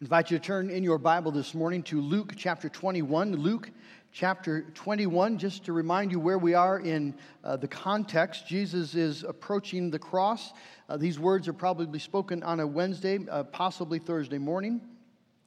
[0.00, 3.36] invite you to turn in your Bible this morning to Luke chapter 21.
[3.36, 3.70] Luke
[4.12, 8.46] chapter 21, just to remind you where we are in uh, the context.
[8.46, 10.54] Jesus is approaching the cross.
[10.88, 14.80] Uh, these words are probably spoken on a Wednesday, uh, possibly Thursday morning.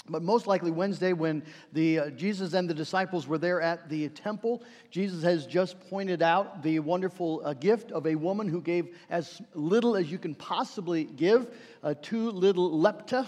[0.08, 1.42] But most likely Wednesday, when
[1.72, 4.62] the, uh, Jesus and the disciples were there at the temple,
[4.92, 9.42] Jesus has just pointed out the wonderful uh, gift of a woman who gave as
[9.56, 11.48] little as you can possibly give,
[11.82, 13.28] uh, two little lepta.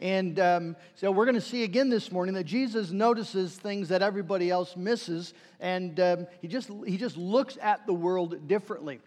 [0.00, 4.00] And um, so we're going to see again this morning that Jesus notices things that
[4.00, 9.00] everybody else misses, and um, he, just, he just looks at the world differently.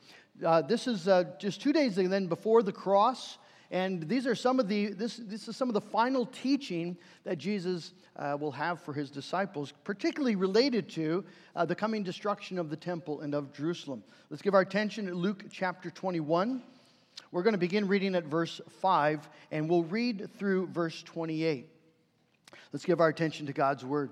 [0.46, 3.40] Uh, this is uh, just two days then before the cross.
[3.72, 7.40] And these are some of the, this, this is some of the final teaching that
[7.40, 11.26] Jesus uh, will have for his disciples, particularly related to
[11.56, 14.04] uh, the coming destruction of the temple and of Jerusalem.
[14.30, 16.62] Let's give our attention to Luke chapter 21.
[17.34, 21.68] We're going to begin reading at verse 5, and we'll read through verse 28.
[22.72, 24.12] Let's give our attention to God's word.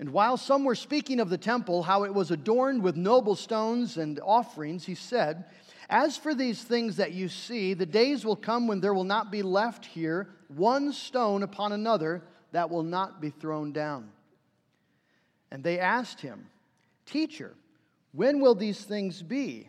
[0.00, 3.96] And while some were speaking of the temple, how it was adorned with noble stones
[3.96, 5.44] and offerings, he said,
[5.88, 9.30] as for these things that you see, the days will come when there will not
[9.30, 14.10] be left here one stone upon another that will not be thrown down.
[15.52, 16.48] And they asked him,
[17.06, 17.54] Teacher,
[18.10, 19.68] when will these things be?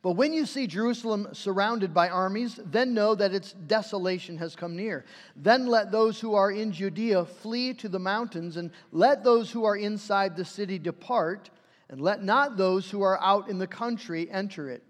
[0.00, 4.76] But when you see Jerusalem surrounded by armies, then know that its desolation has come
[4.76, 5.04] near.
[5.36, 9.64] Then let those who are in Judea flee to the mountains, and let those who
[9.64, 11.50] are inside the city depart
[11.92, 14.82] and let not those who are out in the country enter it.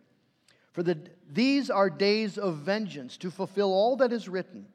[0.72, 0.96] For the,
[1.28, 4.66] these are days of vengeance, to fulfill all that is written.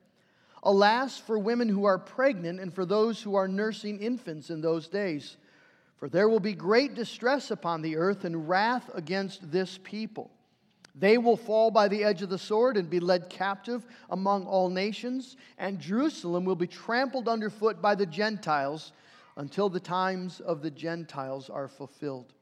[0.62, 4.90] Alas, for women who are pregnant and for those who are nursing infants in those
[4.90, 5.38] days.
[5.98, 10.32] For there will be great distress upon the earth and wrath against this people.
[10.94, 14.70] They will fall by the edge of the sword and be led captive among all
[14.70, 18.94] nations, and Jerusalem will be trampled underfoot by the Gentiles
[19.36, 22.34] until the times of the Gentiles are fulfilled.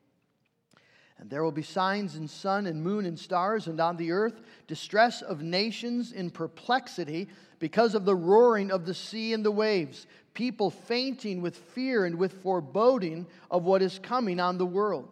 [1.17, 4.41] And there will be signs in sun and moon and stars, and on the earth
[4.67, 10.07] distress of nations in perplexity because of the roaring of the sea and the waves,
[10.33, 15.09] people fainting with fear and with foreboding of what is coming on the world.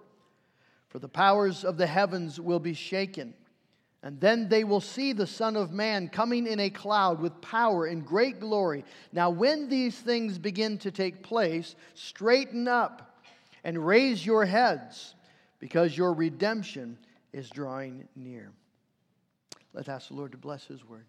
[0.90, 3.34] For the powers of the heavens will be shaken.
[4.03, 7.86] And then they will see the Son of Man coming in a cloud with power
[7.86, 8.84] and great glory.
[9.13, 13.18] Now, when these things begin to take place, straighten up
[13.63, 15.16] and raise your heads,
[15.63, 16.97] because your redemption
[17.31, 18.51] is drawing near.
[19.72, 21.06] Let's ask the Lord to bless His word.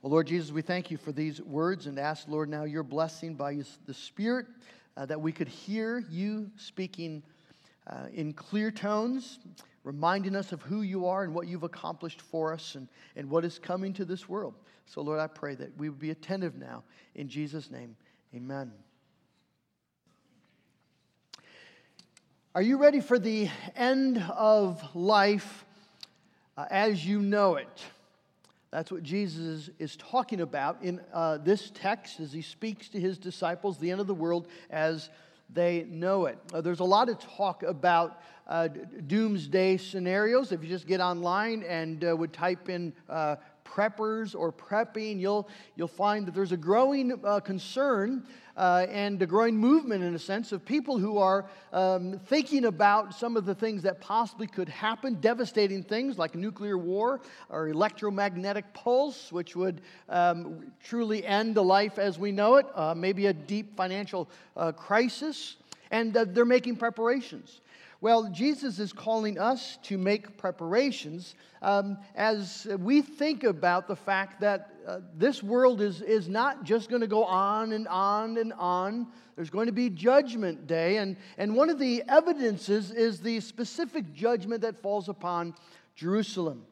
[0.00, 3.34] Well, Lord Jesus, we thank you for these words and ask, Lord, now your blessing
[3.34, 4.46] by the Spirit
[4.96, 7.22] uh, that we could hear you speaking
[7.86, 9.38] uh, in clear tones
[9.84, 13.44] reminding us of who you are and what you've accomplished for us and, and what
[13.44, 14.54] is coming to this world.
[14.86, 16.84] So, Lord, I pray that we would be attentive now.
[17.16, 17.94] In Jesus' name,
[18.34, 18.72] amen.
[22.58, 25.64] Are you ready for the end of life
[26.56, 27.84] uh, as you know it?
[28.72, 33.16] That's what Jesus is talking about in uh, this text as he speaks to his
[33.16, 35.08] disciples, the end of the world as
[35.48, 36.36] they know it.
[36.52, 38.66] Uh, there's a lot of talk about uh,
[39.06, 40.50] doomsday scenarios.
[40.50, 45.48] If you just get online and uh, would type in uh, preppers or prepping, you'll,
[45.76, 48.26] you'll find that there's a growing concern
[48.58, 53.14] uh, and a growing movement, in a sense, of people who are um, thinking about
[53.14, 58.74] some of the things that possibly could happen, devastating things like nuclear war or electromagnetic
[58.74, 63.32] pulse, which would um, truly end the life as we know it, uh, maybe a
[63.32, 65.54] deep financial uh, crisis.
[65.92, 67.60] And uh, they're making preparations.
[68.00, 74.40] Well, Jesus is calling us to make preparations um, as we think about the fact
[74.40, 78.52] that uh, this world is, is not just going to go on and on and
[78.52, 79.08] on.
[79.34, 80.98] There's going to be judgment day.
[80.98, 85.54] And, and one of the evidences is the specific judgment that falls upon
[85.96, 86.67] Jerusalem.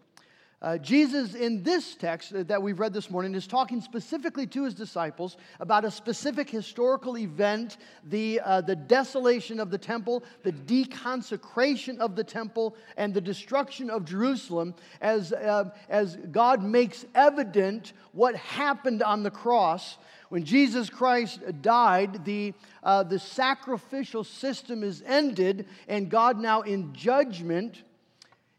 [0.62, 4.72] Uh, Jesus, in this text that we've read this morning, is talking specifically to his
[4.72, 11.98] disciples about a specific historical event the, uh, the desolation of the temple, the deconsecration
[11.98, 18.34] of the temple, and the destruction of Jerusalem as, uh, as God makes evident what
[18.34, 19.98] happened on the cross.
[20.30, 26.94] When Jesus Christ died, the, uh, the sacrificial system is ended, and God now, in
[26.94, 27.82] judgment,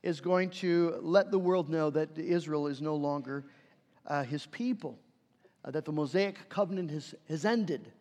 [0.07, 3.43] is going to let the world know that Israel is no longer
[4.05, 4.97] uh, his people,
[5.65, 7.91] uh, that the Mosaic covenant has, has ended,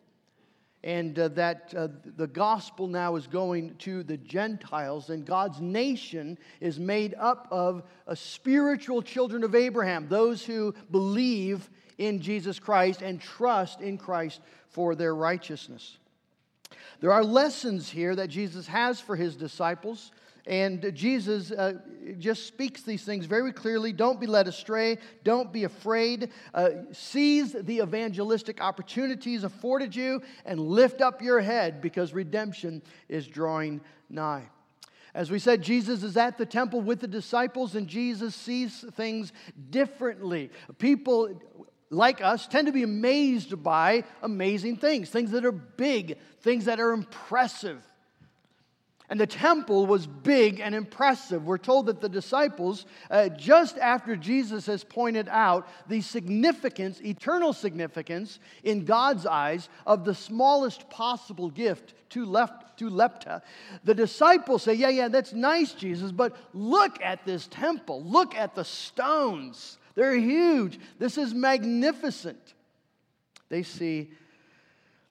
[0.85, 6.37] and uh, that uh, the gospel now is going to the Gentiles, and God's nation
[6.61, 13.01] is made up of uh, spiritual children of Abraham, those who believe in Jesus Christ
[13.01, 14.39] and trust in Christ
[14.69, 15.97] for their righteousness.
[17.01, 20.11] There are lessons here that Jesus has for his disciples.
[20.47, 21.73] And Jesus uh,
[22.17, 23.91] just speaks these things very clearly.
[23.91, 24.97] Don't be led astray.
[25.25, 26.31] Don't be afraid.
[26.53, 33.27] Uh, seize the evangelistic opportunities afforded you and lift up your head because redemption is
[33.27, 34.47] drawing nigh.
[35.13, 39.33] As we said, Jesus is at the temple with the disciples, and Jesus sees things
[39.69, 40.49] differently.
[40.77, 41.41] People
[41.89, 46.79] like us tend to be amazed by amazing things, things that are big, things that
[46.79, 47.81] are impressive.
[49.09, 51.45] And the temple was big and impressive.
[51.45, 57.53] We're told that the disciples, uh, just after Jesus has pointed out the significance, eternal
[57.53, 63.41] significance in God's eyes of the smallest possible gift to, left, to lepta,
[63.85, 68.03] the disciples say, Yeah, yeah, that's nice, Jesus, but look at this temple.
[68.03, 69.77] Look at the stones.
[69.95, 70.79] They're huge.
[70.99, 72.55] This is magnificent.
[73.47, 74.11] They see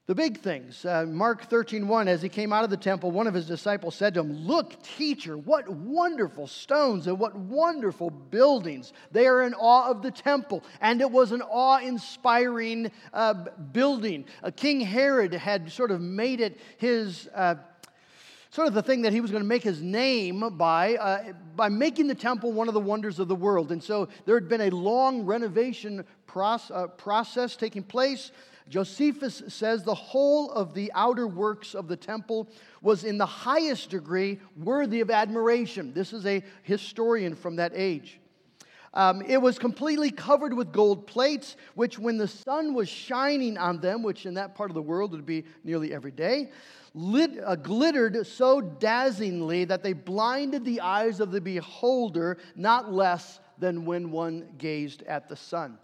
[0.06, 0.85] the big things.
[0.85, 3.97] Uh, Mark 13, 1, as he came out of the temple, one of his disciples
[3.97, 8.93] said to him, Look, teacher, what wonderful stones and what wonderful buildings.
[9.11, 10.62] They are in awe of the temple.
[10.81, 13.35] And it was an awe inspiring uh,
[13.73, 14.26] building.
[14.44, 17.29] Uh, King Herod had sort of made it his.
[17.35, 17.56] Uh,
[18.50, 21.69] sort of the thing that he was going to make his name by, uh, by
[21.69, 23.70] making the temple one of the wonders of the world.
[23.70, 28.31] And so there had been a long renovation process, uh, process taking place.
[28.68, 32.48] Josephus says the whole of the outer works of the temple
[32.82, 35.92] was in the highest degree worthy of admiration.
[35.92, 38.20] This is a historian from that age.
[38.92, 43.78] Um, it was completely covered with gold plates, which, when the sun was shining on
[43.78, 46.50] them, which in that part of the world would be nearly every day,
[46.94, 53.38] lit, uh, glittered so dazzlingly that they blinded the eyes of the beholder not less
[53.58, 55.78] than when one gazed at the sun.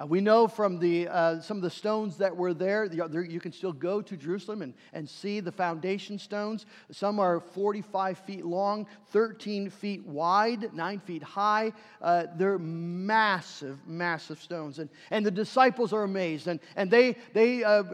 [0.00, 3.40] Uh, we know from the, uh, some of the stones that were there, the, you
[3.40, 6.66] can still go to Jerusalem and, and see the foundation stones.
[6.92, 11.72] Some are 45 feet long, 13 feet wide, 9 feet high.
[12.00, 14.78] Uh, they're massive, massive stones.
[14.78, 16.46] And, and the disciples are amazed.
[16.46, 17.84] And, and they, they uh,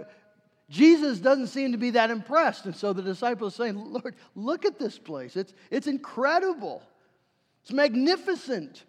[0.68, 2.66] Jesus doesn't seem to be that impressed.
[2.66, 5.36] And so the disciples are saying, Lord, look at this place.
[5.36, 6.82] It's, it's incredible,
[7.62, 8.84] it's magnificent.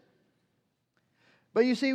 [1.54, 1.94] But you see,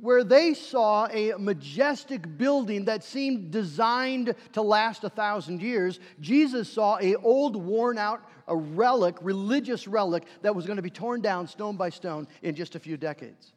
[0.00, 6.70] where they saw a majestic building that seemed designed to last a thousand years, Jesus
[6.72, 11.20] saw a old, worn out, a relic, religious relic that was going to be torn
[11.20, 13.52] down stone by stone in just a few decades.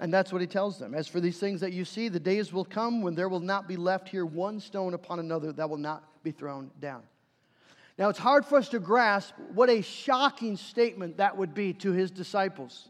[0.00, 0.94] And that's what he tells them.
[0.94, 3.68] As for these things that you see, the days will come when there will not
[3.68, 7.02] be left here one stone upon another that will not be thrown down.
[7.96, 11.92] Now, it's hard for us to grasp what a shocking statement that would be to
[11.92, 12.88] his disciples.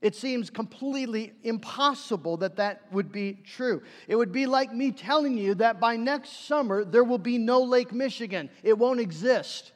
[0.00, 3.82] It seems completely impossible that that would be true.
[4.08, 7.62] It would be like me telling you that by next summer there will be no
[7.62, 9.72] Lake Michigan, it won't exist.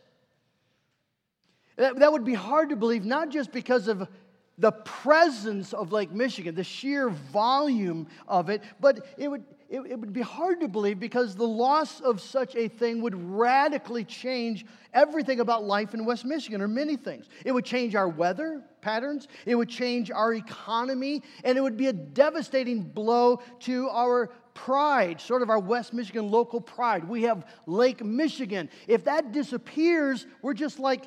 [1.76, 4.08] That, that would be hard to believe, not just because of
[4.56, 9.98] the presence of Lake Michigan, the sheer volume of it, but it would, it, it,
[9.98, 14.64] would be hard to believe because the loss of such a thing would radically change
[14.92, 17.28] everything about life in West Michigan, or many things.
[17.44, 21.88] It would change our weather patterns, it would change our economy, and it would be
[21.88, 27.08] a devastating blow to our pride, sort of our West Michigan local pride.
[27.08, 28.70] We have Lake Michigan.
[28.86, 31.06] If that disappears, we're just like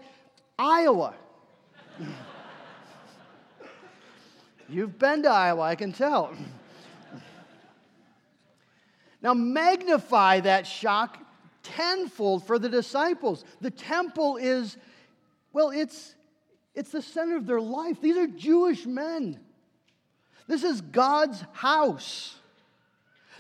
[0.60, 1.14] Iowa.
[4.70, 6.36] You've been to Iowa, I can tell.
[9.28, 11.18] Now, magnify that shock
[11.62, 13.44] tenfold for the disciples.
[13.60, 14.78] The temple is,
[15.52, 16.16] well, it's,
[16.74, 18.00] it's the center of their life.
[18.00, 19.38] These are Jewish men.
[20.48, 22.38] This is God's house.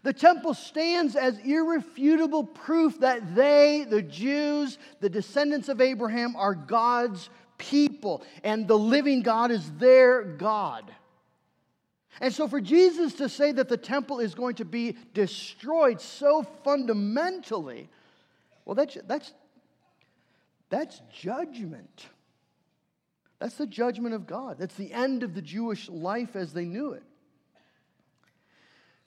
[0.03, 6.53] The temple stands as irrefutable proof that they, the Jews, the descendants of Abraham, are
[6.53, 10.83] God's people, and the living God is their God.
[12.19, 16.43] And so, for Jesus to say that the temple is going to be destroyed so
[16.63, 17.89] fundamentally,
[18.65, 19.33] well, that's, that's,
[20.69, 22.07] that's judgment.
[23.39, 24.57] That's the judgment of God.
[24.57, 27.03] That's the end of the Jewish life as they knew it.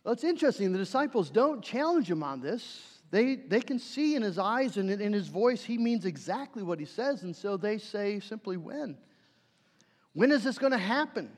[0.04, 0.72] Well, it's interesting.
[0.72, 3.00] The disciples don't challenge him on this.
[3.10, 6.78] They, they can see in his eyes and in his voice he means exactly what
[6.78, 7.24] he says.
[7.24, 8.96] And so they say simply, When?
[10.12, 11.30] When is this going to happen?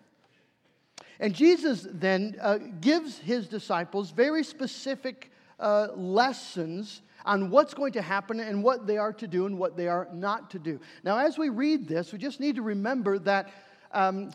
[1.22, 8.02] And Jesus then uh, gives his disciples very specific uh, lessons on what's going to
[8.02, 10.80] happen and what they are to do and what they are not to do.
[11.04, 13.50] Now, as we read this, we just need to remember that
[13.92, 14.32] um,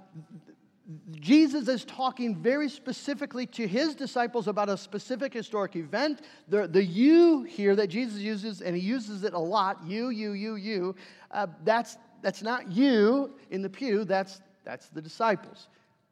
[1.12, 6.22] Jesus is talking very specifically to his disciples about a specific historic event.
[6.48, 10.32] The, the you here that Jesus uses, and he uses it a lot you, you,
[10.32, 10.96] you, you,
[11.32, 15.68] uh, that's, that's not you in the pew, that's, that's the disciples.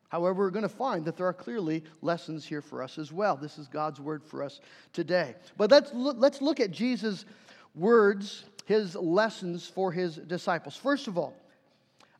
[0.09, 3.35] However, we're going to find that there are clearly lessons here for us as well.
[3.35, 4.59] This is God's word for us
[4.93, 5.35] today.
[5.57, 7.25] But let's look, let's look at Jesus'
[7.73, 10.75] words, his lessons for his disciples.
[10.75, 11.33] First of all,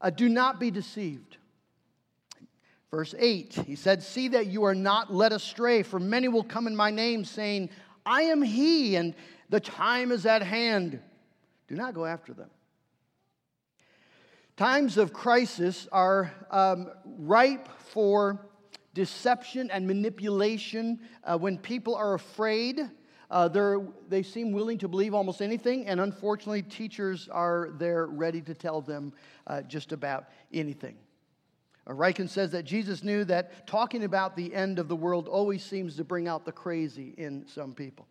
[0.01, 1.37] uh, do not be deceived.
[2.91, 6.67] Verse 8, he said, See that you are not led astray, for many will come
[6.67, 7.69] in my name, saying,
[8.05, 9.13] I am he, and
[9.49, 10.99] the time is at hand.
[11.67, 12.49] Do not go after them.
[14.57, 18.47] Times of crisis are um, ripe for
[18.93, 20.97] deception and manipulation.
[21.25, 22.89] Uh, when people are afraid,
[23.29, 23.49] uh,
[24.07, 28.79] they seem willing to believe almost anything, and unfortunately, teachers are there ready to tell
[28.79, 29.11] them
[29.47, 30.95] uh, just about anything.
[31.85, 35.65] Uh, Ryken says that Jesus knew that talking about the end of the world always
[35.65, 38.07] seems to bring out the crazy in some people.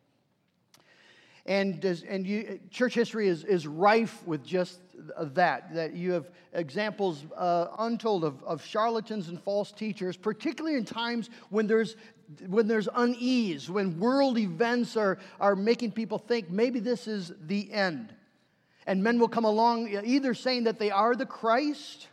[1.46, 4.80] And, does, and you, church history is, is rife with just
[5.18, 10.84] that, that you have examples uh, untold of, of charlatans and false teachers, particularly in
[10.84, 11.96] times when there's,
[12.46, 17.70] when there's unease, when world events are, are making people think maybe this is the
[17.72, 18.14] end.
[18.86, 22.08] And men will come along either saying that they are the Christ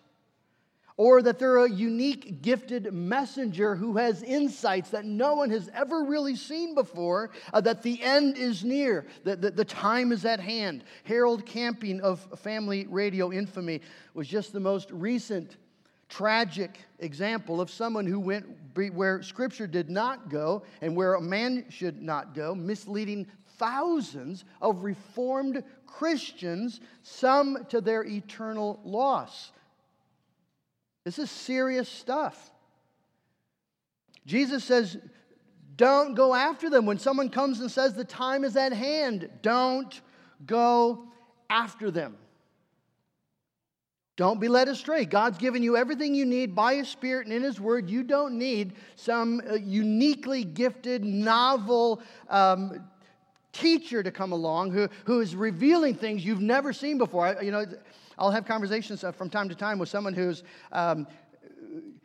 [0.98, 6.04] or that they're a unique, gifted messenger who has insights that no one has ever
[6.04, 10.40] really seen before, uh, that the end is near, that the, the time is at
[10.40, 10.84] hand.
[11.04, 13.82] Harold Camping of Family Radio Infamy
[14.14, 15.58] was just the most recent
[16.10, 18.46] tragic example of someone who went
[18.94, 24.84] where Scripture did not go and where a man should not go, misleading thousands of
[24.84, 29.52] Reformed Christians, some to their eternal loss.
[31.04, 32.52] This is serious stuff.
[34.26, 34.98] Jesus says,
[35.76, 36.86] don't go after them.
[36.86, 40.00] When someone comes and says the time is at hand, don't
[40.46, 41.08] go
[41.50, 42.18] after them.
[44.18, 45.06] Don't be led astray.
[45.06, 47.90] God's given you everything you need by His Spirit and in His Word.
[47.90, 52.88] You don't need some uh, uniquely gifted, novel um,
[53.52, 57.26] teacher to come along who, who is revealing things you've never seen before.
[57.26, 57.66] I, you know,
[58.22, 61.08] I'll have conversations uh, from time to time with someone who's um,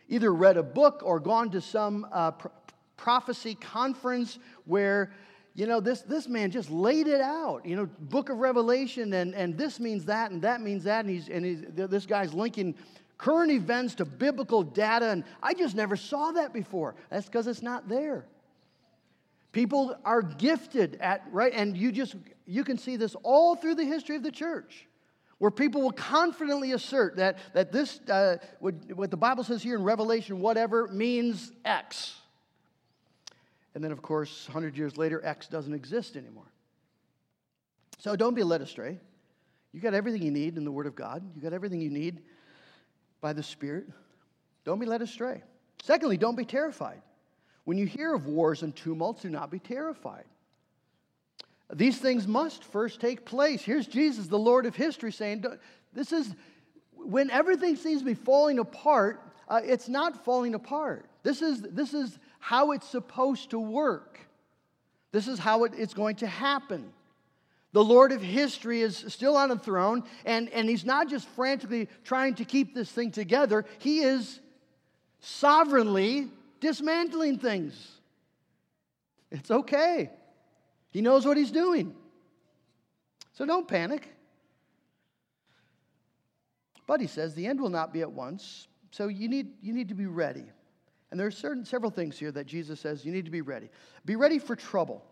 [0.09, 2.33] either read a book or gone to some uh,
[2.97, 5.13] prophecy conference where
[5.55, 9.35] you know this, this man just laid it out you know book of revelation and,
[9.35, 12.75] and this means that and that means that and, he's, and he's, this guy's linking
[13.19, 16.95] current events to biblical data and i just never saw that before.
[17.11, 18.25] That's because it's not there.
[19.53, 23.85] People are gifted at right and you just you can see this all through the
[23.85, 24.87] history of the church
[25.39, 29.77] where people will confidently assert that, that this, uh, what, what the Bible says here
[29.77, 32.15] in Revelation, whatever, means X.
[33.75, 36.51] And then, of course, 100 years later, X doesn't exist anymore.
[37.99, 38.99] So don't be led astray.
[39.73, 42.23] You got everything you need in the Word of God, you got everything you need
[43.21, 43.87] by the Spirit.
[44.65, 45.43] Don't be led astray.
[45.83, 47.03] Secondly, don't be terrified.
[47.65, 50.25] When you hear of wars and tumults, do not be terrified.
[51.73, 53.63] These things must first take place.
[53.63, 55.45] Here's Jesus, the Lord of history, saying,
[55.93, 56.35] This is
[56.93, 61.09] when everything seems to be falling apart, uh, it's not falling apart.
[61.23, 64.21] This is, this is how it's supposed to work.
[65.13, 66.93] This is how it, it's going to happen.
[67.73, 71.89] The Lord of history is still on the throne, and, and he's not just frantically
[72.05, 74.41] trying to keep this thing together, he is
[75.21, 76.29] sovereignly
[76.61, 77.93] dismantling things.
[79.31, 80.11] It's okay.
[80.97, 81.95] He knows what he's doing.
[83.35, 84.09] So don't panic.
[86.87, 89.91] But he says the end will not be at once, so you need, you need
[89.91, 90.47] to be ready.
[91.11, 93.69] And there are certain, several things here that Jesus says you need to be ready.
[94.07, 95.05] Be ready for trouble.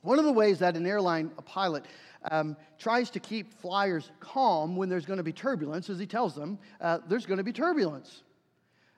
[0.00, 1.84] One of the ways that an airline a pilot
[2.28, 6.34] um, tries to keep flyers calm when there's going to be turbulence is he tells
[6.34, 8.24] them uh, there's going to be turbulence.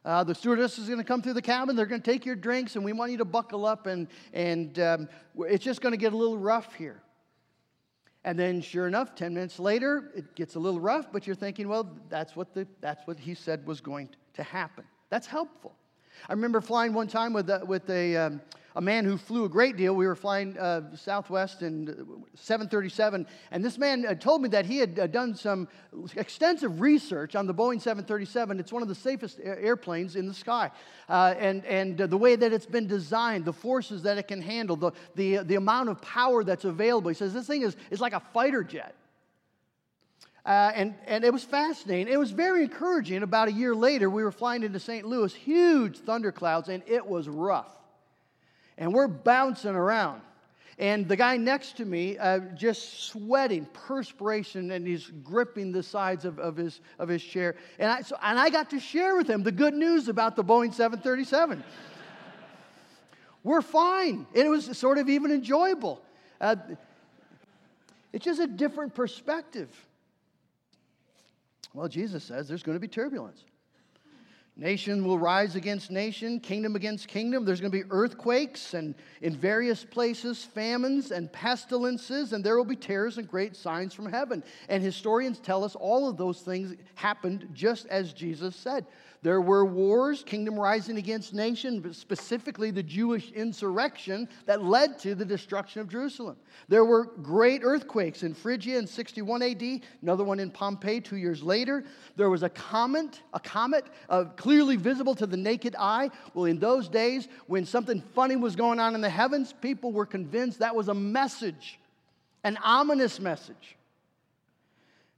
[0.04, 1.76] Uh, the stewardess is going to come through the cabin.
[1.76, 4.78] They're going to take your drinks, and we want you to buckle up, and, and
[4.78, 5.08] um,
[5.38, 7.00] it's just going to get a little rough here.
[8.25, 11.68] And then, sure enough, 10 minutes later, it gets a little rough, but you're thinking,
[11.68, 14.84] well, that's what, the, that's what he said was going to happen.
[15.11, 15.75] That's helpful.
[16.28, 18.40] I remember flying one time with, a, with a, um,
[18.76, 19.95] a man who flew a great deal.
[19.95, 21.87] We were flying uh, Southwest in
[22.35, 25.69] 737, and this man uh, told me that he had uh, done some
[26.16, 28.59] extensive research on the Boeing 737.
[28.59, 30.71] It's one of the safest airplanes in the sky,
[31.09, 34.43] uh, and, and uh, the way that it's been designed, the forces that it can
[34.43, 37.09] handle, the, the, the amount of power that's available.
[37.09, 38.95] He says this thing is, is like a fighter jet.
[40.45, 42.12] Uh, and, and it was fascinating.
[42.12, 43.23] It was very encouraging.
[43.23, 45.07] About a year later, we were flying into St.
[45.07, 47.75] Louis, huge thunderclouds, and it was rough
[48.78, 50.21] and we're bouncing around.
[50.78, 56.25] And the guy next to me, uh, just sweating, perspiration, and he's gripping the sides
[56.25, 57.54] of, of, his, of his chair.
[57.78, 60.43] And I, so, and I got to share with him the good news about the
[60.43, 61.62] Boeing 737.
[63.45, 64.26] we're fine.
[64.35, 66.02] It was sort of even enjoyable.
[66.40, 66.57] Uh,
[68.12, 69.69] it's just a different perspective.
[71.73, 73.45] Well, Jesus says there's going to be turbulence.
[74.56, 77.44] Nation will rise against nation, kingdom against kingdom.
[77.44, 82.64] There's going to be earthquakes and in various places, famines and pestilences, and there will
[82.64, 84.44] be terrors and great signs from heaven.
[84.68, 88.87] And historians tell us all of those things happened just as Jesus said.
[89.24, 95.14] There were wars, kingdom rising against nation, but specifically the Jewish insurrection that led to
[95.14, 96.37] the destruction of Jerusalem.
[96.68, 99.62] There were great earthquakes in Phrygia in 61 AD,
[100.02, 101.85] another one in Pompeii two years later.
[102.16, 106.11] There was a comet, a comet uh, clearly visible to the naked eye.
[106.35, 110.07] Well, in those days, when something funny was going on in the heavens, people were
[110.07, 111.78] convinced that was a message,
[112.44, 113.76] an ominous message.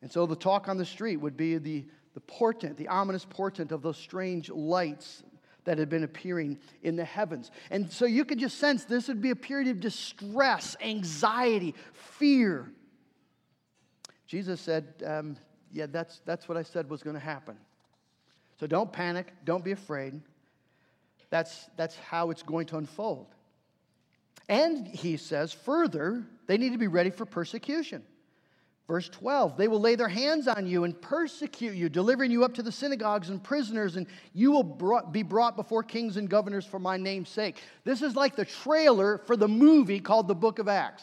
[0.00, 1.84] And so the talk on the street would be the
[2.16, 5.22] the portent, the ominous portent of those strange lights
[5.64, 7.50] that had been appearing in the heavens.
[7.70, 12.72] And so you could just sense this would be a period of distress, anxiety, fear.
[14.26, 15.36] Jesus said, um,
[15.70, 17.58] Yeah, that's, that's what I said was going to happen.
[18.58, 20.20] So don't panic, don't be afraid.
[21.30, 23.26] That's, that's how it's going to unfold.
[24.48, 28.02] And he says further, they need to be ready for persecution.
[28.86, 32.54] Verse 12, they will lay their hands on you and persecute you, delivering you up
[32.54, 36.64] to the synagogues and prisoners, and you will brought, be brought before kings and governors
[36.64, 37.60] for my name's sake.
[37.82, 41.02] This is like the trailer for the movie called the book of Acts.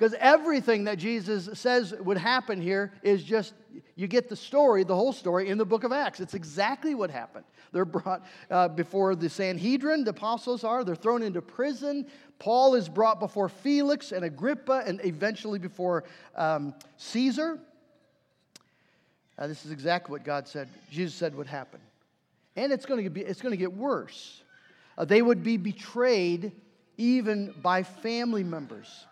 [0.00, 3.52] Because everything that Jesus says would happen here is just,
[3.96, 6.20] you get the story, the whole story in the book of Acts.
[6.20, 7.44] It's exactly what happened.
[7.72, 10.84] They're brought uh, before the Sanhedrin, the apostles are.
[10.84, 12.06] They're thrown into prison.
[12.38, 17.58] Paul is brought before Felix and Agrippa and eventually before um, Caesar.
[19.38, 21.78] Uh, this is exactly what God said, Jesus said would happen.
[22.56, 24.44] And it's going to, be, it's going to get worse.
[24.96, 26.52] Uh, they would be betrayed
[26.96, 29.04] even by family members.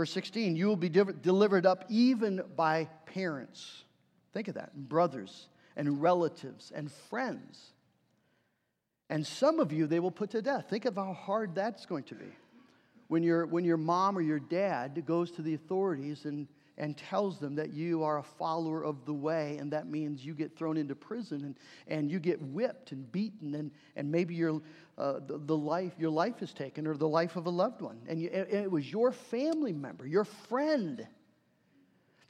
[0.00, 3.84] Verse 16, you will be delivered up even by parents.
[4.32, 7.74] Think of that, brothers and relatives and friends.
[9.10, 10.70] And some of you, they will put to death.
[10.70, 12.32] Think of how hard that's going to be.
[13.08, 16.48] When, your when your mom or your dad goes to the authorities and,
[16.80, 20.32] and tells them that you are a follower of the way, and that means you
[20.32, 21.54] get thrown into prison and,
[21.88, 24.62] and you get whipped and beaten, and, and maybe your,
[24.96, 28.00] uh, the, the, life, your life is taken or the life of a loved one.
[28.08, 31.06] And, you, and it was your family member, your friend.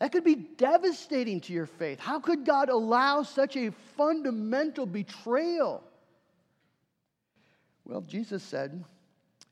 [0.00, 2.00] That could be devastating to your faith.
[2.00, 5.84] How could God allow such a fundamental betrayal?
[7.84, 8.84] Well, Jesus said,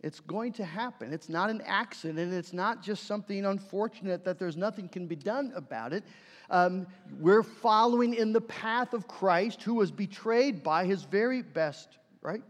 [0.01, 1.13] it's going to happen.
[1.13, 2.33] It's not an accident.
[2.33, 6.05] It's not just something unfortunate that there's nothing can be done about it.
[6.51, 6.87] Um,
[7.19, 12.43] we're following in the path of Christ, who was betrayed by his very best, right?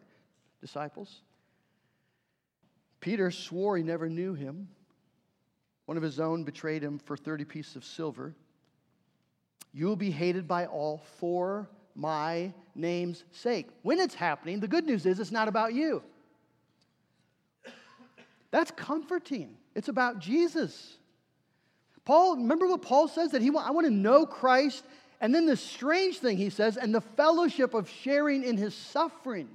[0.61, 1.23] disciples.
[3.01, 4.69] Peter swore he never knew him.
[5.87, 8.35] One of his own betrayed him for 30 pieces of silver.
[9.73, 13.69] You will be hated by all for my name's sake.
[13.83, 16.03] When it's happening, the good news is it's not about you.
[18.51, 19.57] That's comforting.
[19.75, 20.97] It's about Jesus.
[22.05, 24.85] Paul, remember what Paul says that he I want to know Christ
[25.21, 29.49] and then the strange thing he says and the fellowship of sharing in his suffering.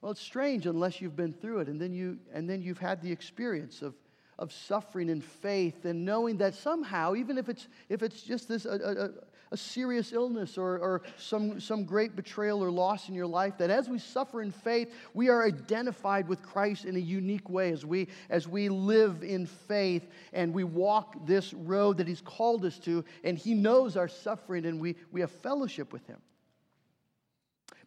[0.00, 3.02] Well, it's strange unless you've been through it and then you and then you've had
[3.02, 3.94] the experience of
[4.40, 8.64] of suffering and faith and knowing that somehow, even if it's, if it's just this,
[8.64, 9.12] a,
[9.50, 13.70] a, serious illness or, or some, some great betrayal or loss in your life, that
[13.70, 17.84] as we suffer in faith, we are identified with Christ in a unique way as
[17.84, 22.78] we, as we live in faith and we walk this road that He's called us
[22.80, 26.20] to, and He knows our suffering and we, we have fellowship with Him.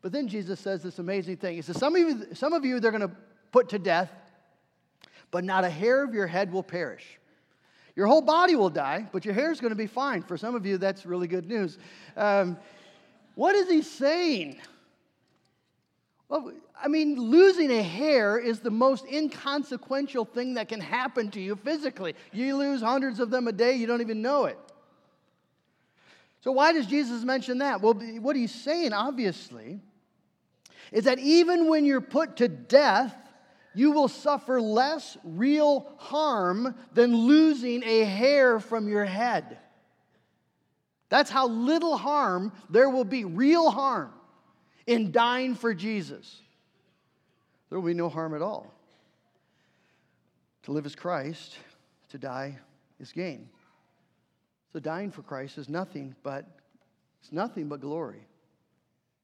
[0.01, 1.55] But then Jesus says this amazing thing.
[1.55, 3.15] He says, Some of you, some of you they're going to
[3.51, 4.11] put to death
[5.33, 7.19] but not a hair of your head will perish.
[7.95, 10.23] Your whole body will die, but your hair is going to be fine.
[10.23, 11.77] For some of you, that's really good news.
[12.17, 12.57] Um,
[13.35, 14.57] what is he saying?
[16.27, 21.39] Well, I mean, losing a hair is the most inconsequential thing that can happen to
[21.39, 22.15] you physically.
[22.31, 24.57] You lose hundreds of them a day, you don't even know it.
[26.41, 27.81] So, why does Jesus mention that?
[27.81, 29.79] Well, what he's saying, obviously,
[30.91, 33.15] is that even when you're put to death,
[33.75, 39.57] you will suffer less real harm than losing a hair from your head.
[41.09, 44.11] That's how little harm there will be, real harm,
[44.87, 46.41] in dying for Jesus.
[47.69, 48.73] There will be no harm at all.
[50.63, 51.57] To live as Christ,
[52.09, 52.57] to die
[52.99, 53.49] is gain.
[54.71, 56.47] So dying for Christ is nothing but
[57.21, 58.25] it's nothing but glory.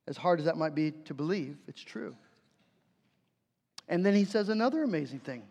[0.07, 2.15] As hard as that might be to believe, it's true.
[3.89, 5.43] And then he says another amazing thing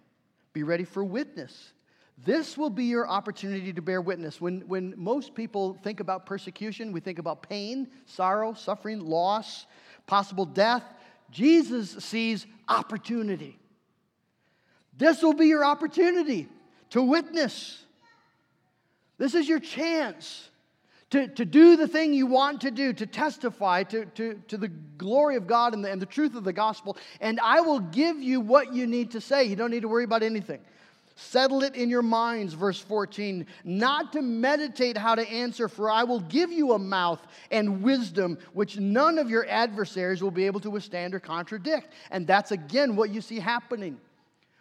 [0.55, 1.73] be ready for witness.
[2.25, 4.41] This will be your opportunity to bear witness.
[4.41, 9.67] When, when most people think about persecution, we think about pain, sorrow, suffering, loss,
[10.07, 10.83] possible death.
[11.31, 13.57] Jesus sees opportunity.
[14.97, 16.49] This will be your opportunity
[16.91, 17.85] to witness.
[19.17, 20.49] This is your chance
[21.11, 24.69] to, to do the thing you want to do, to testify to, to, to the
[24.69, 26.97] glory of God and the, and the truth of the gospel.
[27.21, 29.45] And I will give you what you need to say.
[29.45, 30.61] You don't need to worry about anything.
[31.17, 36.05] Settle it in your minds, verse 14, not to meditate how to answer, for I
[36.05, 40.61] will give you a mouth and wisdom which none of your adversaries will be able
[40.61, 41.93] to withstand or contradict.
[42.13, 43.99] And that's again what you see happening.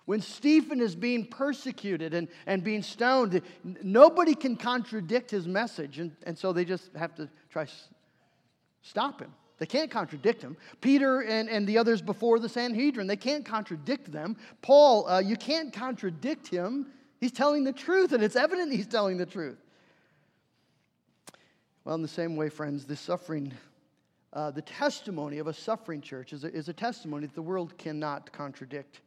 [0.07, 3.41] When Stephen is being persecuted and, and being stoned,
[3.83, 5.99] nobody can contradict his message.
[5.99, 7.67] And, and so they just have to try
[8.81, 9.33] stop him.
[9.57, 10.55] They can't contradict him.
[10.79, 14.37] Peter and, and the others before the Sanhedrin, they can't contradict them.
[14.61, 16.87] Paul, uh, you can't contradict him.
[17.19, 19.57] He's telling the truth, and it's evident he's telling the truth.
[21.83, 23.51] Well, in the same way, friends, the suffering,
[24.31, 27.77] uh, the testimony of a suffering church is a, is a testimony that the world
[27.77, 29.01] cannot contradict.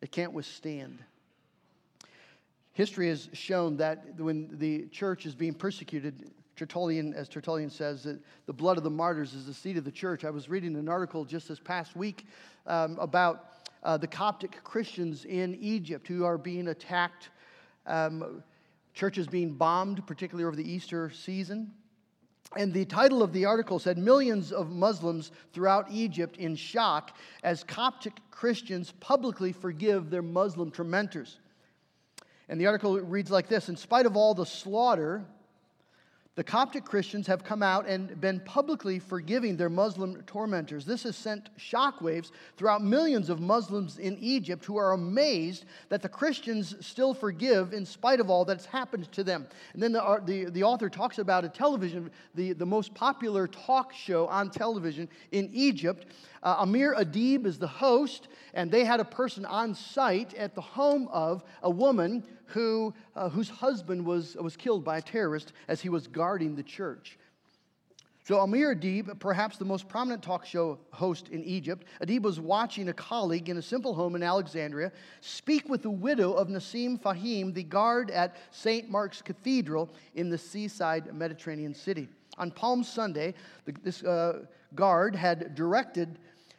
[0.00, 0.98] It can't withstand.
[2.72, 8.20] History has shown that when the church is being persecuted, Tertullian, as Tertullian says, that
[8.46, 10.24] the blood of the martyrs is the seed of the church.
[10.24, 12.26] I was reading an article just this past week
[12.66, 13.46] um, about
[13.82, 17.30] uh, the Coptic Christians in Egypt who are being attacked,
[17.86, 18.42] um,
[18.94, 21.72] churches being bombed, particularly over the Easter season.
[22.56, 27.62] And the title of the article said Millions of Muslims throughout Egypt in shock as
[27.62, 31.40] Coptic Christians publicly forgive their Muslim tormentors.
[32.48, 35.26] And the article reads like this In spite of all the slaughter,
[36.38, 40.84] the Coptic Christians have come out and been publicly forgiving their Muslim tormentors.
[40.84, 46.08] This has sent shockwaves throughout millions of Muslims in Egypt who are amazed that the
[46.08, 49.48] Christians still forgive in spite of all that's happened to them.
[49.72, 53.48] And then the, uh, the, the author talks about a television, the, the most popular
[53.48, 56.06] talk show on television in Egypt.
[56.42, 60.60] Uh, Amir Adib is the host, and they had a person on site at the
[60.60, 65.80] home of a woman who, uh, whose husband was, was killed by a terrorist as
[65.80, 67.18] he was guarding the church.
[68.28, 72.90] So, Amir Adib, perhaps the most prominent talk show host in Egypt, Adib was watching
[72.90, 77.54] a colleague in a simple home in Alexandria speak with the widow of Nassim Fahim,
[77.54, 78.90] the guard at St.
[78.90, 82.06] Mark's Cathedral in the seaside Mediterranean city.
[82.36, 83.32] On Palm Sunday,
[83.82, 84.40] this uh,
[84.74, 86.18] guard had directed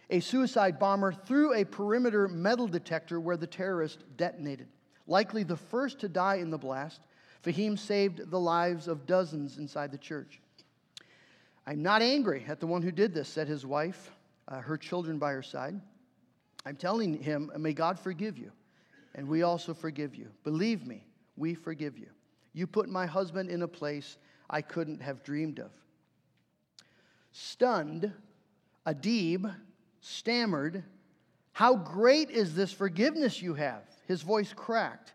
[0.10, 4.68] a suicide bomber through a perimeter metal detector where the terrorist detonated.
[5.08, 7.02] Likely the first to die in the blast,
[7.44, 10.42] Fahim saved the lives of dozens inside the church.
[11.66, 14.12] I'm not angry at the one who did this, said his wife.
[14.50, 15.80] uh, her children by her side.
[16.66, 18.52] I'm telling him, may God forgive you,
[19.16, 20.28] and we also forgive you.
[20.44, 21.06] Believe me,
[21.38, 22.08] we forgive you.
[22.54, 24.18] You put my husband in a place
[24.50, 25.72] I couldn't have dreamed of.
[27.32, 28.12] Stunned,
[28.86, 29.54] Adib
[30.02, 30.84] stammered,
[31.52, 33.84] How great is this forgiveness you have?
[34.08, 35.14] His voice cracked.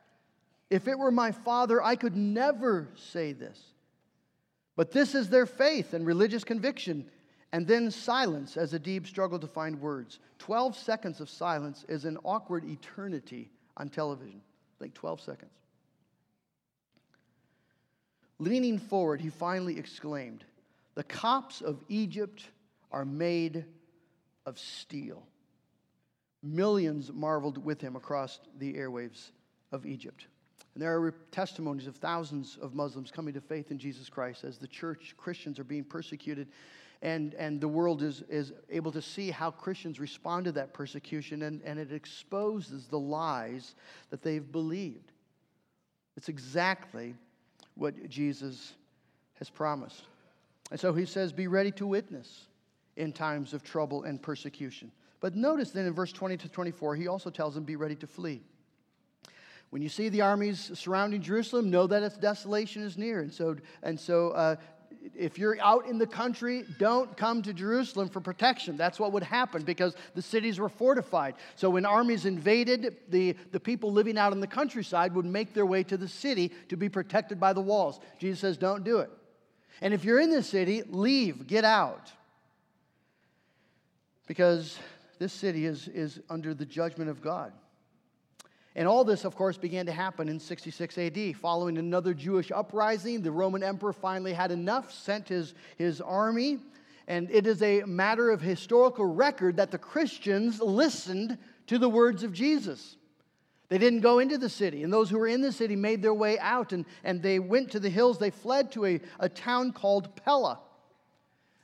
[0.71, 3.61] If it were my father, I could never say this.
[4.77, 7.07] But this is their faith and religious conviction.
[7.53, 10.19] And then silence as Adib struggled to find words.
[10.39, 14.41] 12 seconds of silence is an awkward eternity on television.
[14.81, 15.53] Like 12 seconds.
[18.41, 20.45] Leaning forward, he finally exclaimed,
[20.95, 22.45] The Copts of Egypt
[22.93, 23.65] are made
[24.47, 25.27] of steel.
[26.43, 29.31] Millions marveled with him across the airwaves
[29.73, 30.27] of Egypt.
[30.75, 34.59] And there are testimonies of thousands of Muslims coming to faith in Jesus Christ as
[34.59, 36.49] the church, Christians are being persecuted,
[37.03, 41.43] and, and the world is, is able to see how Christians respond to that persecution,
[41.43, 43.75] and, and it exposes the lies
[44.11, 45.13] that they've believed.
[46.17, 47.15] It's exactly
[47.75, 48.75] what Jesus
[49.35, 50.05] has promised.
[50.71, 52.47] And so he says, Be ready to witness
[52.97, 54.91] in times of trouble and persecution.
[55.21, 58.07] But notice then in verse 20 to 24, he also tells them, Be ready to
[58.07, 58.43] flee.
[59.71, 63.21] When you see the armies surrounding Jerusalem, know that its desolation is near.
[63.21, 64.57] And so, and so uh,
[65.15, 68.77] if you're out in the country, don't come to Jerusalem for protection.
[68.77, 71.35] That's what would happen because the cities were fortified.
[71.57, 75.67] So when armies invaded, the, the people living out in the countryside would make their
[75.67, 78.01] way to the city to be protected by the walls.
[78.19, 79.11] Jesus says, don't do it.
[79.81, 82.13] And if you're in the city, leave, get out.
[84.27, 84.79] Because
[85.19, 87.53] this city is, is under the judgment of God.
[88.77, 91.37] And all this, of course, began to happen in 66 AD.
[91.37, 96.59] Following another Jewish uprising, the Roman emperor finally had enough, sent his, his army.
[97.07, 102.25] And it is a matter of historical record that the Christians listened to the words
[102.25, 102.97] of Jesus.
[103.69, 106.15] They didn't go into the city, and those who were in the city made their
[106.15, 108.19] way out, and, and they went to the hills.
[108.19, 110.61] They fled to a, a town called Pella.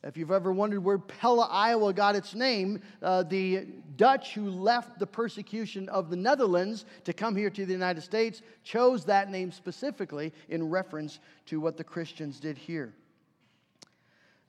[0.02, 4.98] If you've ever wondered where Pella, Iowa got its name, uh, the Dutch who left
[4.98, 9.52] the persecution of the Netherlands to come here to the United States chose that name
[9.52, 12.94] specifically in reference to what the Christians did here.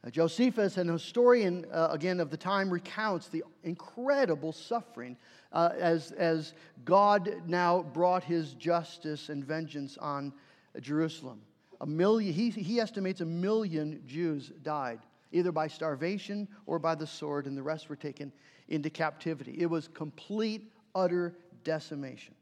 [0.05, 5.17] Uh, Josephus, an historian uh, again of the time, recounts the incredible suffering
[5.53, 6.53] uh, as, as
[6.85, 10.33] God now brought his justice and vengeance on
[10.79, 11.41] Jerusalem.
[11.81, 14.99] A million, he, he estimates a million Jews died
[15.31, 18.31] either by starvation or by the sword, and the rest were taken
[18.67, 19.55] into captivity.
[19.59, 22.35] It was complete, utter decimation.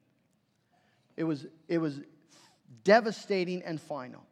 [1.15, 1.99] It was, it was
[2.83, 4.23] devastating and final.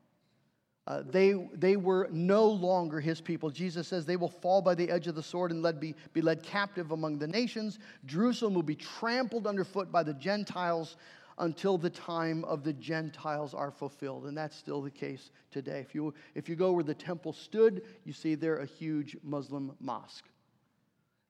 [0.88, 3.50] Uh, they, they were no longer his people.
[3.50, 6.22] Jesus says they will fall by the edge of the sword and led, be, be
[6.22, 7.78] led captive among the nations.
[8.06, 10.96] Jerusalem will be trampled underfoot by the Gentiles
[11.40, 14.28] until the time of the Gentiles are fulfilled.
[14.28, 15.82] And that's still the case today.
[15.82, 19.74] If you, if you go where the temple stood, you see there a huge Muslim
[19.82, 20.30] mosque.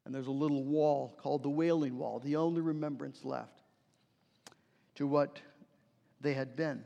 [0.05, 3.63] And there's a little wall called the Wailing Wall, the only remembrance left
[4.95, 5.39] to what
[6.21, 6.83] they had been.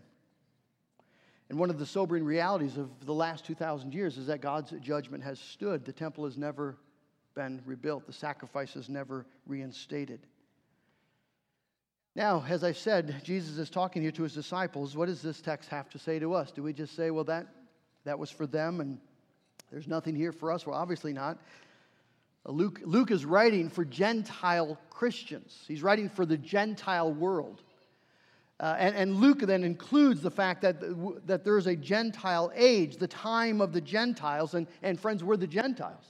[1.52, 5.22] And one of the sobering realities of the last 2,000 years is that God's judgment
[5.26, 5.84] has stood.
[5.84, 6.78] The temple has never
[7.36, 10.22] been rebuilt, the sacrifice is never reinstated.
[12.16, 14.96] Now, as I said, Jesus is talking here to his disciples.
[14.96, 16.52] What does this text have to say to us?
[16.52, 17.48] Do we just say, well, that,
[18.06, 18.98] that was for them and
[19.74, 20.66] there's nothing here for us?
[20.66, 21.38] Well, obviously not.
[22.46, 27.62] Uh, Luke, Luke is writing for Gentile Christians, he's writing for the Gentile world.
[28.62, 30.80] Uh, and, and, Luke then includes the fact that,
[31.26, 34.54] that there is a Gentile age, the time of the Gentiles.
[34.54, 36.06] And, and friends, we're the Gentiles.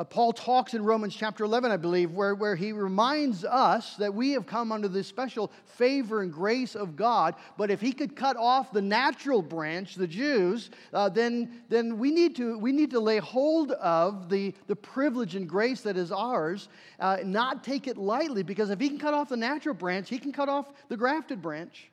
[0.00, 4.14] Uh, Paul talks in Romans chapter 11, I believe, where, where he reminds us that
[4.14, 7.34] we have come under the special favor and grace of God.
[7.58, 12.10] But if he could cut off the natural branch, the Jews, uh, then, then we,
[12.12, 16.10] need to, we need to lay hold of the, the privilege and grace that is
[16.10, 20.08] ours, uh, not take it lightly, because if he can cut off the natural branch,
[20.08, 21.90] he can cut off the grafted branch.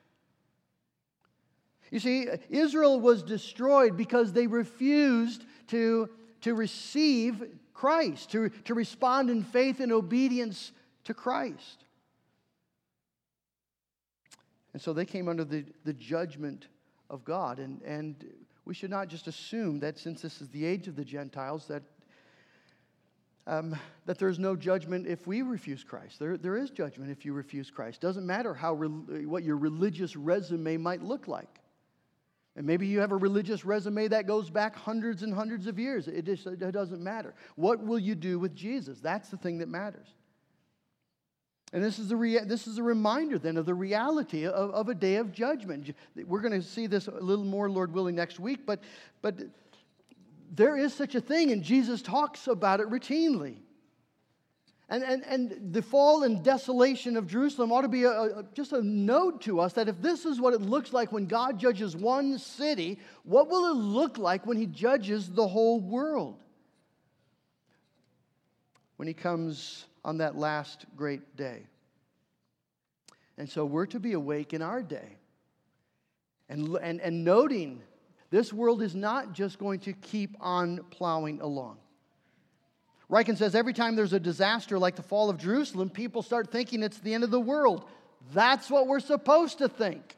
[1.90, 6.08] You see, Israel was destroyed because they refused to,
[6.40, 7.44] to receive
[7.78, 10.72] Christ, to, to respond in faith and obedience
[11.04, 11.84] to Christ.
[14.72, 16.66] And so they came under the, the judgment
[17.08, 17.60] of God.
[17.60, 18.16] And, and
[18.64, 21.84] we should not just assume that since this is the age of the Gentiles, that,
[23.46, 26.18] um, that there's no judgment if we refuse Christ.
[26.18, 28.00] There, there is judgment if you refuse Christ.
[28.00, 31.60] Doesn't matter how re- what your religious resume might look like.
[32.58, 36.08] And maybe you have a religious resume that goes back hundreds and hundreds of years.
[36.08, 37.32] It, just, it doesn't matter.
[37.54, 38.98] What will you do with Jesus?
[38.98, 40.08] That's the thing that matters.
[41.72, 44.88] And this is, a rea- this is a reminder then of the reality of, of
[44.88, 45.94] a day of judgment.
[46.16, 48.80] We're going to see this a little more, Lord willing, next week, but,
[49.22, 49.36] but
[50.50, 53.58] there is such a thing, and Jesus talks about it routinely.
[54.90, 58.72] And, and, and the fall and desolation of Jerusalem ought to be a, a, just
[58.72, 61.94] a note to us that if this is what it looks like when God judges
[61.94, 66.36] one city, what will it look like when He judges the whole world?
[68.96, 71.66] When He comes on that last great day.
[73.36, 75.18] And so we're to be awake in our day
[76.48, 77.82] and, and, and noting
[78.30, 81.78] this world is not just going to keep on plowing along.
[83.10, 86.82] Ryken says every time there's a disaster like the fall of Jerusalem, people start thinking
[86.82, 87.84] it's the end of the world.
[88.34, 90.16] That's what we're supposed to think.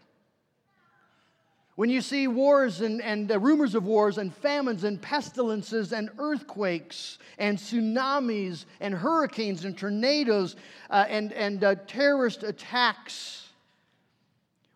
[1.77, 7.19] When you see wars and, and rumors of wars and famines and pestilences and earthquakes
[7.39, 10.57] and tsunamis and hurricanes and tornadoes
[10.91, 13.49] uh, and, and uh, terrorist attacks,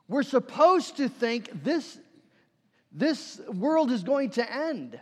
[0.09, 1.99] we're supposed to think this,
[2.93, 4.99] this world is going to end.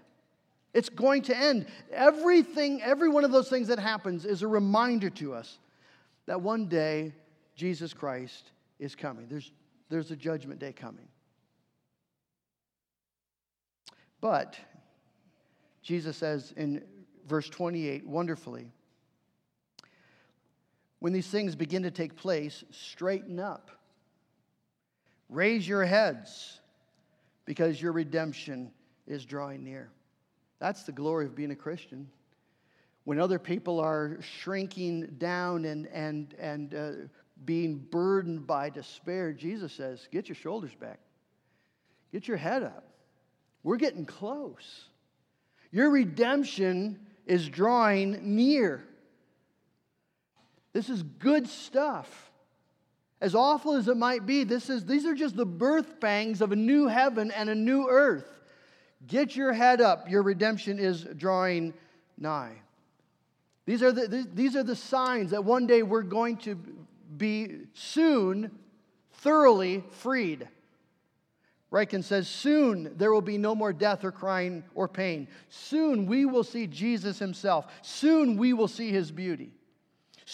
[0.74, 1.66] It's going to end.
[1.92, 5.58] Everything, every one of those things that happens is a reminder to us
[6.26, 7.12] that one day
[7.54, 9.26] Jesus Christ is coming.
[9.28, 9.52] There's,
[9.90, 11.08] there's a judgment day coming.
[14.20, 14.56] But
[15.82, 16.82] Jesus says in
[17.26, 18.72] verse 28 wonderfully,
[21.00, 23.72] when these things begin to take place, straighten up.
[25.28, 26.60] Raise your heads
[27.44, 28.70] because your redemption
[29.06, 29.90] is drawing near.
[30.62, 32.08] That's the glory of being a Christian.
[33.02, 36.90] When other people are shrinking down and, and, and uh,
[37.44, 41.00] being burdened by despair, Jesus says, Get your shoulders back,
[42.12, 42.84] get your head up.
[43.64, 44.84] We're getting close.
[45.72, 48.84] Your redemption is drawing near.
[50.72, 52.30] This is good stuff.
[53.20, 56.52] As awful as it might be, this is, these are just the birth pangs of
[56.52, 58.31] a new heaven and a new earth.
[59.06, 60.08] Get your head up.
[60.08, 61.74] Your redemption is drawing
[62.18, 62.54] nigh.
[63.66, 66.56] These are the, these are the signs that one day we're going to
[67.16, 68.50] be soon
[69.12, 70.48] thoroughly freed.
[71.72, 75.28] Ryken says, Soon there will be no more death or crying or pain.
[75.48, 77.66] Soon we will see Jesus himself.
[77.82, 79.52] Soon we will see his beauty.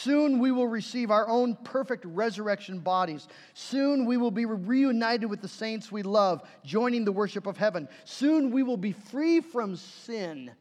[0.02, 3.26] Soon we will receive our own perfect resurrection bodies.
[3.52, 7.88] Soon we will be reunited with the saints we love, joining the worship of heaven.
[8.04, 10.52] Soon we will be free from sin.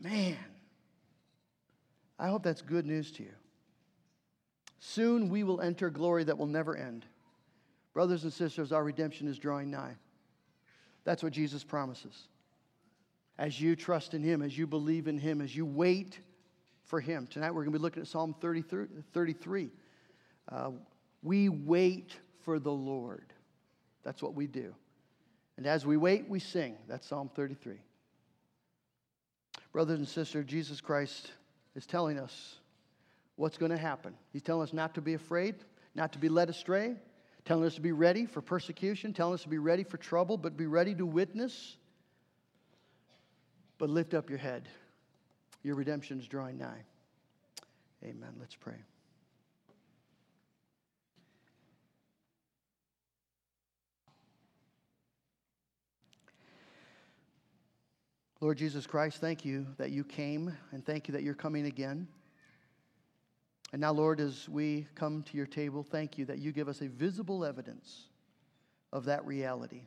[0.00, 0.36] Man,
[2.16, 3.34] I hope that's good news to you.
[4.78, 7.04] Soon we will enter glory that will never end.
[7.92, 9.96] Brothers and sisters, our redemption is drawing nigh.
[11.02, 12.28] That's what Jesus promises.
[13.36, 16.20] As you trust in Him, as you believe in Him, as you wait
[16.84, 17.26] for Him.
[17.26, 19.70] Tonight we're going to be looking at Psalm 33.
[20.50, 20.70] Uh,
[21.22, 22.12] we wait
[22.44, 23.32] for the Lord.
[24.04, 24.74] That's what we do.
[25.56, 26.76] And as we wait, we sing.
[26.88, 27.76] That's Psalm 33.
[29.72, 31.32] Brothers and sisters, Jesus Christ
[31.74, 32.56] is telling us
[33.36, 34.14] what's going to happen.
[34.32, 35.56] He's telling us not to be afraid,
[35.94, 36.94] not to be led astray,
[37.44, 40.56] telling us to be ready for persecution, telling us to be ready for trouble, but
[40.56, 41.76] be ready to witness.
[43.78, 44.68] But lift up your head.
[45.64, 46.84] Your redemption is drawing nigh.
[48.04, 48.34] Amen.
[48.38, 48.76] Let's pray.
[58.40, 62.06] Lord Jesus Christ, thank you that you came and thank you that you're coming again.
[63.72, 66.82] And now, Lord, as we come to your table, thank you that you give us
[66.82, 68.08] a visible evidence
[68.92, 69.86] of that reality.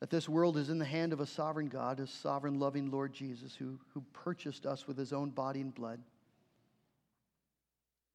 [0.00, 3.12] That this world is in the hand of a sovereign God, a sovereign, loving Lord
[3.12, 6.00] Jesus, who, who purchased us with his own body and blood.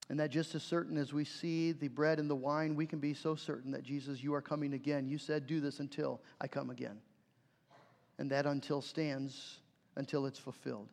[0.10, 3.00] And that just as certain as we see the bread and the wine, we can
[3.00, 5.08] be so certain that Jesus, you are coming again.
[5.08, 6.98] You said, Do this until I come again.
[8.18, 9.60] And that until stands
[9.96, 10.88] until it's fulfilled.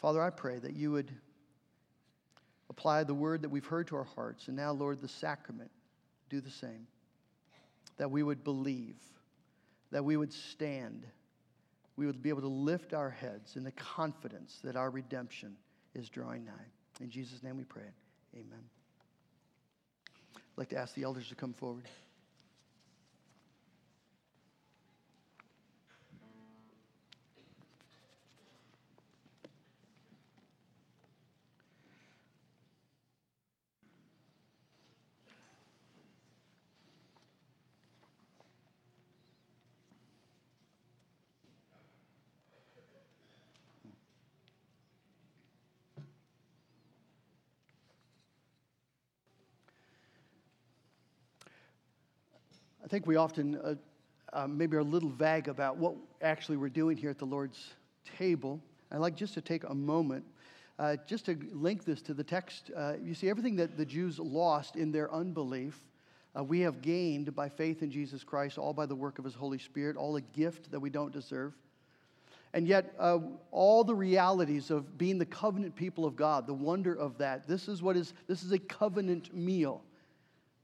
[0.00, 1.12] Father, I pray that you would
[2.70, 5.70] apply the word that we've heard to our hearts, and now, Lord, the sacrament,
[6.28, 6.86] do the same.
[7.98, 8.96] That we would believe,
[9.90, 11.06] that we would stand,
[11.96, 15.56] we would be able to lift our heads in the confidence that our redemption
[15.94, 16.52] is drawing nigh.
[17.00, 17.90] In Jesus' name we pray.
[18.34, 18.64] Amen.
[20.36, 21.84] I'd like to ask the elders to come forward.
[52.86, 53.74] I think we often uh,
[54.32, 57.74] uh, maybe are a little vague about what actually we're doing here at the Lord's
[58.16, 58.60] table.
[58.92, 60.24] I'd like just to take a moment
[60.78, 62.70] uh, just to link this to the text.
[62.76, 65.82] Uh, you see, everything that the Jews lost in their unbelief,
[66.38, 69.34] uh, we have gained by faith in Jesus Christ, all by the work of His
[69.34, 71.54] Holy Spirit, all a gift that we don't deserve.
[72.54, 73.18] And yet, uh,
[73.50, 77.66] all the realities of being the covenant people of God, the wonder of that, this
[77.66, 79.82] is what is, this is a covenant meal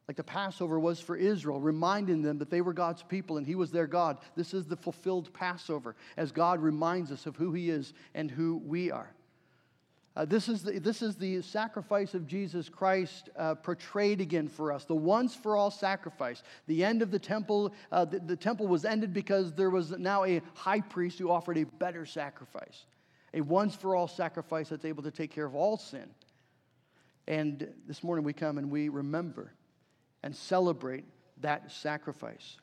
[0.09, 3.55] like the Passover was for Israel, reminding them that they were God's people and He
[3.55, 4.19] was their God.
[4.35, 8.61] This is the fulfilled Passover as God reminds us of who He is and who
[8.65, 9.15] we are.
[10.15, 14.71] Uh, this, is the, this is the sacrifice of Jesus Christ uh, portrayed again for
[14.71, 16.43] us, the once for all sacrifice.
[16.67, 20.25] The end of the temple, uh, the, the temple was ended because there was now
[20.25, 22.85] a high priest who offered a better sacrifice,
[23.33, 26.11] a once for all sacrifice that's able to take care of all sin.
[27.27, 29.53] And this morning we come and we remember
[30.23, 31.05] and celebrate
[31.41, 32.57] that sacrifice.